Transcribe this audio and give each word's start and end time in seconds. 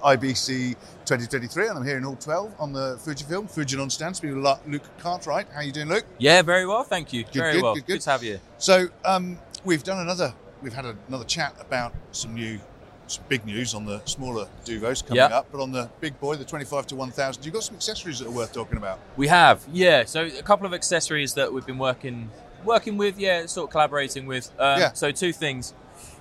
IBC 0.00 0.74
2023, 1.04 1.68
and 1.68 1.78
I'm 1.78 1.84
here 1.84 1.96
in 1.96 2.02
Hall 2.02 2.16
12 2.16 2.54
on 2.58 2.72
the 2.72 2.96
Fujifilm 3.04 3.50
Fujinon 3.52 3.90
stand. 3.90 4.16
Speaking 4.16 4.40
with 4.42 4.58
Luke 4.66 4.82
Cartwright. 4.98 5.48
How 5.50 5.60
are 5.60 5.62
you 5.62 5.72
doing, 5.72 5.88
Luke? 5.88 6.04
Yeah, 6.18 6.42
very 6.42 6.66
well, 6.66 6.82
thank 6.84 7.12
you. 7.12 7.24
Good, 7.24 7.34
very 7.34 7.52
good, 7.54 7.62
well. 7.62 7.74
good, 7.74 7.86
good. 7.86 8.00
to 8.02 8.10
have 8.10 8.22
you. 8.24 8.40
So 8.58 8.88
um, 9.04 9.38
we've 9.64 9.82
done 9.82 9.98
another. 10.00 10.34
We've 10.62 10.72
had 10.74 10.84
another 11.08 11.24
chat 11.24 11.54
about 11.60 11.94
some 12.12 12.34
new, 12.34 12.58
some 13.06 13.24
big 13.28 13.44
news 13.46 13.72
on 13.74 13.86
the 13.86 14.00
smaller 14.04 14.46
Duvos 14.64 15.02
coming 15.02 15.16
Yeah. 15.16 15.26
up, 15.38 15.46
but 15.50 15.62
on 15.62 15.72
the 15.72 15.88
big 16.00 16.18
boy, 16.20 16.36
the 16.36 16.44
25 16.44 16.86
to 16.88 16.96
1000, 16.96 17.44
you've 17.44 17.54
got 17.54 17.62
some 17.64 17.76
accessories 17.76 18.18
that 18.18 18.28
are 18.28 18.30
worth 18.32 18.52
talking 18.52 18.76
about. 18.76 18.98
We 19.16 19.28
have, 19.28 19.66
yeah. 19.72 20.04
So 20.04 20.24
a 20.26 20.42
couple 20.42 20.66
of 20.66 20.74
accessories 20.74 21.34
that 21.34 21.52
we've 21.52 21.66
been 21.66 21.78
working 21.78 22.30
working 22.62 22.98
with, 22.98 23.18
yeah, 23.18 23.46
sort 23.46 23.68
of 23.68 23.72
collaborating 23.72 24.26
with. 24.26 24.50
Um, 24.58 24.80
Yeah. 24.80 24.92
So 24.92 25.10
two 25.12 25.32
things. 25.32 25.72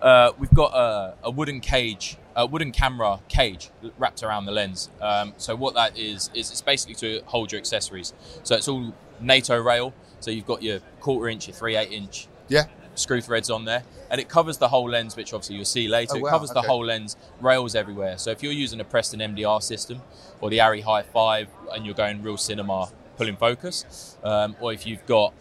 Uh, 0.00 0.30
we've 0.38 0.54
got 0.54 0.72
a, 0.72 1.14
a 1.24 1.30
wooden 1.30 1.60
cage, 1.60 2.16
a 2.36 2.46
wooden 2.46 2.72
camera 2.72 3.20
cage 3.28 3.70
wrapped 3.98 4.22
around 4.22 4.46
the 4.46 4.52
lens. 4.52 4.88
Um, 5.00 5.34
so 5.36 5.56
what 5.56 5.74
that 5.74 5.98
is 5.98 6.30
is 6.34 6.50
it's 6.50 6.60
basically 6.62 6.94
to 6.96 7.22
hold 7.26 7.52
your 7.52 7.58
accessories. 7.58 8.12
So 8.42 8.54
it's 8.56 8.68
all 8.68 8.94
NATO 9.20 9.60
rail. 9.60 9.92
So 10.20 10.30
you've 10.30 10.46
got 10.46 10.62
your 10.62 10.80
quarter 11.00 11.28
inch, 11.28 11.48
your 11.48 11.54
three 11.56 11.76
eight 11.76 11.90
inch 11.92 12.28
Yeah. 12.48 12.64
screw 12.94 13.20
threads 13.20 13.48
on 13.50 13.64
there, 13.64 13.82
and 14.10 14.20
it 14.20 14.28
covers 14.28 14.58
the 14.58 14.68
whole 14.68 14.88
lens, 14.90 15.16
which 15.16 15.32
obviously 15.32 15.56
you'll 15.56 15.64
see 15.64 15.88
later. 15.88 16.16
Oh, 16.16 16.20
wow, 16.20 16.28
It 16.28 16.30
covers 16.30 16.50
the 16.50 16.62
whole 16.62 16.84
lens, 16.84 17.16
rails 17.40 17.74
everywhere. 17.74 18.18
So 18.18 18.30
if 18.30 18.42
you're 18.42 18.52
using 18.52 18.80
a 18.80 18.84
Preston 18.84 19.20
MDR 19.20 19.62
system 19.62 20.02
or 20.40 20.50
the 20.50 20.58
Arri 20.58 20.82
Hi-5, 20.82 21.46
and 21.72 21.86
you're 21.86 21.94
going 21.94 22.22
real 22.22 22.36
cinema 22.36 22.90
pulling 23.16 23.36
focus, 23.36 24.16
um, 24.24 24.56
or 24.60 24.72
if 24.72 24.86
you've 24.86 25.04
got 25.06 25.32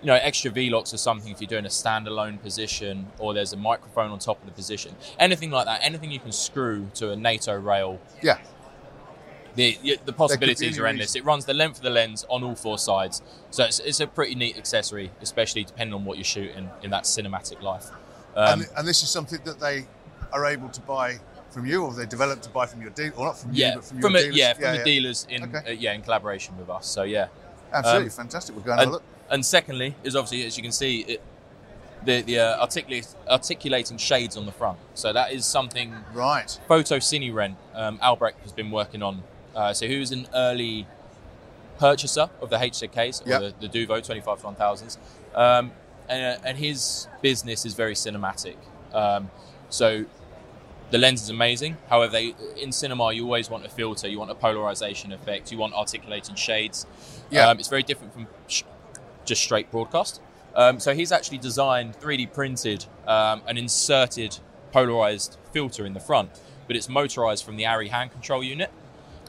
you 0.00 0.06
know 0.06 0.14
extra 0.14 0.50
V-locks 0.50 0.94
or 0.94 0.96
something, 0.96 1.30
if 1.30 1.40
you're 1.40 1.48
doing 1.48 1.66
a 1.66 1.68
standalone 1.68 2.40
position, 2.40 3.06
or 3.18 3.34
there's 3.34 3.52
a 3.52 3.56
microphone 3.56 4.10
on 4.10 4.18
top 4.18 4.40
of 4.40 4.46
the 4.46 4.52
position, 4.52 4.94
anything 5.18 5.50
like 5.50 5.66
that, 5.66 5.80
anything 5.82 6.10
you 6.10 6.20
can 6.20 6.32
screw 6.32 6.88
to 6.94 7.10
a 7.10 7.16
NATO 7.16 7.58
rail. 7.58 8.00
Yeah. 8.22 8.38
The, 9.56 9.98
the 10.06 10.12
possibilities 10.12 10.78
are 10.78 10.86
endless. 10.86 11.16
It 11.16 11.24
runs 11.24 11.44
the 11.44 11.54
length 11.54 11.78
of 11.78 11.82
the 11.82 11.90
lens 11.90 12.24
on 12.28 12.44
all 12.44 12.54
four 12.54 12.78
sides, 12.78 13.20
so 13.50 13.64
it's, 13.64 13.80
it's 13.80 14.00
a 14.00 14.06
pretty 14.06 14.34
neat 14.34 14.56
accessory, 14.56 15.10
especially 15.20 15.64
depending 15.64 15.92
on 15.92 16.04
what 16.04 16.16
you're 16.16 16.24
shooting 16.24 16.70
in 16.82 16.90
that 16.90 17.04
cinematic 17.04 17.60
life. 17.60 17.86
Um, 18.36 18.60
and, 18.60 18.70
and 18.78 18.88
this 18.88 19.02
is 19.02 19.10
something 19.10 19.40
that 19.44 19.58
they 19.58 19.86
are 20.32 20.46
able 20.46 20.68
to 20.68 20.80
buy 20.82 21.18
from 21.50 21.66
you, 21.66 21.82
or 21.82 21.92
they 21.92 22.06
develop 22.06 22.40
to 22.42 22.48
buy 22.50 22.64
from 22.64 22.80
your 22.80 22.90
dealer, 22.90 23.12
or 23.16 23.26
not 23.26 23.38
from 23.38 23.52
you, 23.52 23.72
but 23.74 23.84
from, 23.84 24.00
from, 24.00 24.12
your 24.12 24.20
a, 24.20 24.22
dealers. 24.22 24.38
yeah, 24.38 24.52
from 24.54 24.76
the 24.76 24.84
dealers 24.84 25.26
in 25.28 25.42
Okay. 25.42 25.70
uh, 25.72 25.72
yeah 25.72 25.92
in 25.94 26.02
collaboration 26.02 26.56
with 26.56 26.70
us. 26.70 26.86
So 26.86 27.02
yeah, 27.02 27.26
Absolutely 27.72 28.06
Um, 28.06 28.10
fantastic. 28.10 28.56
We're 28.56 28.62
going 28.62 28.78
to 28.78 28.80
have 28.80 28.80
a 28.80 28.82
and, 28.82 28.92
look. 28.92 29.02
And 29.30 29.44
secondly 29.46 29.94
is 30.02 30.16
obviously 30.16 30.44
as 30.46 30.56
you 30.56 30.62
can 30.62 30.72
see 30.72 31.00
it, 31.02 31.22
the 32.04 32.22
the 32.22 32.38
uh, 32.38 32.60
articulate, 32.60 33.06
articulating 33.28 33.98
shades 33.98 34.36
on 34.36 34.46
the 34.46 34.52
front. 34.52 34.78
So 34.94 35.12
that 35.12 35.32
is 35.32 35.44
something 35.46 35.94
Right. 36.12 36.58
PhotoCineRent 36.68 37.54
um, 37.74 37.98
Albrecht 38.02 38.40
has 38.42 38.52
been 38.52 38.70
working 38.70 39.02
on. 39.02 39.22
Uh, 39.54 39.72
so 39.72 39.86
he 39.86 39.98
was 39.98 40.10
an 40.12 40.26
early 40.34 40.86
purchaser 41.78 42.28
of 42.40 42.50
the 42.50 42.56
HZKs 42.56 43.26
Yep. 43.26 43.40
or 43.42 43.50
the, 43.60 43.68
the 43.68 43.86
Duvo 43.86 44.04
25 44.04 44.42
1000s. 44.42 44.96
um, 45.34 45.72
and, 46.08 46.36
uh, 46.38 46.40
and 46.44 46.58
his 46.58 47.06
business 47.22 47.64
is 47.64 47.74
very 47.74 47.94
cinematic. 47.94 48.56
Um, 48.92 49.30
so 49.68 50.04
the 50.90 50.98
lens 50.98 51.22
is 51.22 51.28
amazing. 51.30 51.76
However, 51.88 52.10
they, 52.12 52.34
in 52.56 52.72
cinema, 52.72 53.12
you 53.12 53.24
always 53.24 53.48
want 53.48 53.64
a 53.64 53.68
filter, 53.68 54.08
you 54.08 54.18
want 54.18 54.30
a 54.32 54.34
polarization 54.34 55.12
effect, 55.12 55.52
you 55.52 55.58
want 55.58 55.72
articulating 55.74 56.34
shades. 56.34 56.84
Yeah. 57.30 57.48
Um, 57.48 57.60
it's 57.60 57.68
very 57.68 57.84
different 57.84 58.12
from 58.12 58.26
sh- 58.48 58.64
just 59.30 59.42
straight 59.42 59.70
broadcast. 59.70 60.20
Um, 60.56 60.80
so 60.80 60.94
he's 60.94 61.12
actually 61.12 61.38
designed, 61.38 61.94
3D 62.00 62.32
printed, 62.34 62.84
um, 63.06 63.40
an 63.46 63.56
inserted 63.56 64.38
polarized 64.72 65.38
filter 65.52 65.86
in 65.86 65.94
the 65.94 66.00
front, 66.00 66.30
but 66.66 66.74
it's 66.76 66.88
motorized 66.88 67.44
from 67.44 67.56
the 67.56 67.62
Arri 67.62 67.88
hand 67.88 68.10
control 68.10 68.42
unit. 68.42 68.70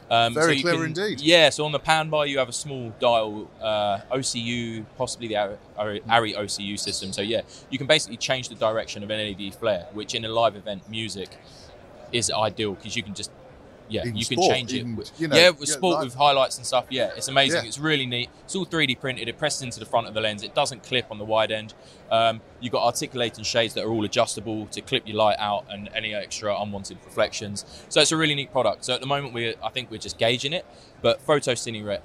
Um, 0.10 0.34
Very 0.34 0.58
you 0.58 0.64
clever 0.64 0.80
can- 0.80 0.88
indeed. 0.88 1.22
Yeah, 1.22 1.50
so 1.52 1.64
on 1.64 1.72
the 1.72 1.80
pan 1.80 2.10
bar 2.10 2.26
you 2.26 2.40
have 2.40 2.50
a 2.50 2.54
small 2.66 2.90
dial 3.00 3.50
uh, 3.62 4.00
OCU, 4.12 4.84
possibly 4.98 5.28
the 5.30 5.36
Arri 5.36 6.02
Arri 6.04 6.36
OCU 6.36 6.78
system. 6.78 7.14
So 7.14 7.22
yeah, 7.22 7.42
you 7.70 7.78
can 7.78 7.88
basically 7.88 8.18
change 8.18 8.50
the 8.50 8.56
direction 8.56 9.04
of 9.04 9.10
an 9.12 9.20
LED 9.20 9.54
flare, 9.56 9.86
which 9.94 10.14
in 10.16 10.26
a 10.26 10.28
live 10.28 10.56
event 10.58 10.90
music 10.90 11.30
is 12.12 12.30
ideal 12.30 12.74
because 12.74 12.96
you 12.98 13.04
can 13.04 13.14
just 13.14 13.32
yeah 13.92 14.06
you 14.06 14.26
can 14.26 14.38
sport, 14.38 14.52
change 14.52 14.74
even, 14.74 15.00
it. 15.00 15.12
you 15.18 15.28
know, 15.28 15.36
yeah, 15.36 15.50
with 15.50 15.70
yeah, 15.70 15.76
sport 15.76 15.96
live- 15.96 16.06
with 16.06 16.16
highlights 16.16 16.58
and 16.58 16.66
stuff. 16.66 16.86
Yeah, 16.90 17.12
it's 17.16 17.28
amazing. 17.28 17.62
Yeah. 17.62 17.68
It's 17.68 17.78
really 17.80 18.06
neat. 18.06 18.30
It's 18.46 18.56
all 18.56 18.66
3D 18.66 19.00
printed. 19.00 19.28
It 19.28 19.38
presses 19.38 19.62
into 19.62 19.80
the 19.80 19.86
front 19.86 20.08
of 20.08 20.14
the 20.14 20.22
lens. 20.22 20.44
It 20.44 20.56
doesn't 20.56 20.84
clip 20.84 21.06
on 21.12 21.18
the 21.18 21.26
wide 21.26 21.52
end. 21.52 21.74
Um, 22.10 22.42
you've 22.60 22.72
got 22.72 22.84
articulating 22.84 23.44
shades 23.44 23.74
that 23.76 23.84
are 23.86 23.90
all 23.90 24.04
adjustable 24.06 24.66
to 24.68 24.82
clip 24.82 25.08
your 25.08 25.18
light 25.18 25.38
out 25.40 25.66
and 25.70 25.90
any 25.94 26.14
extra 26.14 26.60
unwanted 26.60 26.98
reflections. 27.06 27.66
So 27.90 28.02
it's 28.02 28.12
a 28.12 28.18
really 28.18 28.36
neat 28.36 28.52
product. 28.52 28.86
So 28.86 28.94
at 28.94 29.02
the 29.02 29.08
moment 29.08 29.34
we 29.34 29.56
I 29.64 29.70
think 29.70 29.92
we're 29.92 29.98
just 29.98 30.18
gauging 30.18 30.54
it, 30.54 30.66
but 31.02 31.26
PhotoCineRent. 31.26 32.02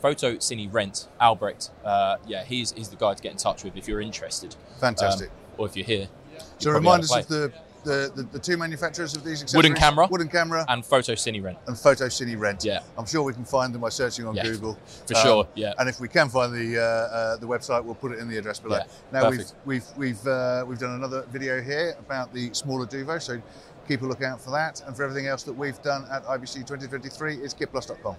Photo 0.00 0.36
Cine 0.36 0.72
Rent 0.72 1.08
Albrecht, 1.20 1.70
uh, 1.84 2.16
yeah, 2.26 2.42
he's 2.44 2.72
he's 2.72 2.88
the 2.88 2.96
guy 2.96 3.12
to 3.12 3.22
get 3.22 3.32
in 3.32 3.38
touch 3.38 3.64
with 3.64 3.76
if 3.76 3.86
you're 3.86 4.00
interested, 4.00 4.56
Fantastic. 4.78 5.28
um, 5.28 5.34
or 5.58 5.66
if 5.66 5.76
you're 5.76 5.84
here. 5.84 6.08
so 6.38 6.70
you're 6.70 6.72
probably 6.72 6.88
remind 6.88 7.02
us 7.04 7.14
of 7.14 7.28
the, 7.28 7.52
the, 7.84 8.12
the, 8.14 8.22
the 8.24 8.38
two 8.38 8.56
manufacturers 8.56 9.16
of 9.16 9.24
these 9.24 9.42
accessories. 9.42 9.56
Wooden 9.64 9.74
camera. 9.76 10.06
Wooden 10.10 10.28
camera 10.28 10.64
and 10.68 10.82
PhotoCineRent, 10.82 11.56
and 11.66 11.76
PhotoCineRent. 11.76 12.64
Yeah. 12.64 12.80
I'm 12.98 13.06
sure 13.06 13.22
we 13.22 13.32
can 13.32 13.44
find 13.44 13.74
them 13.74 13.80
by 13.80 13.88
searching 13.88 14.26
on 14.26 14.34
Yeah, 14.34 14.44
Google. 14.44 14.78
for 15.06 15.16
Um, 15.16 15.22
sure. 15.22 15.48
Yeah, 15.54 15.72
And 15.78 15.88
if 15.88 16.00
we 16.00 16.08
can 16.08 16.28
find 16.28 16.52
the 16.54 16.78
uh, 16.78 16.82
uh, 16.82 17.36
the 17.36 17.46
website, 17.46 17.84
we'll 17.84 17.94
put 17.94 18.12
it 18.12 18.18
in 18.18 18.28
the 18.28 18.36
address 18.38 18.58
below. 18.58 18.78
Yeah, 18.78 18.84
now 19.12 19.30
we've 19.30 19.44
we've 19.64 19.84
we've 19.96 20.26
uh, 20.26 20.64
we've 20.66 20.78
done 20.78 20.94
another 20.94 21.24
video 21.30 21.60
here 21.60 21.94
about 21.98 22.32
the 22.32 22.52
smaller 22.54 22.86
Duvo, 22.86 23.20
so 23.20 23.40
keep 23.88 24.02
a 24.02 24.06
lookout 24.06 24.40
for 24.40 24.50
that. 24.50 24.82
And 24.86 24.96
for 24.96 25.02
everything 25.04 25.26
else 25.26 25.42
that 25.44 25.52
we've 25.52 25.80
done 25.82 26.06
at 26.10 26.24
IBC 26.24 26.54
2023 26.66 27.36
is 27.36 27.54
kitplus.com. 27.54 28.16